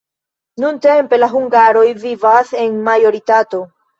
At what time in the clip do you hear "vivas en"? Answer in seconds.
2.05-2.81